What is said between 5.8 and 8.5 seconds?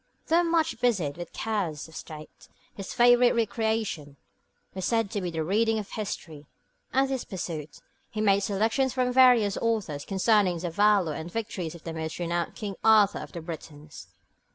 history, and in this pursuit 'he made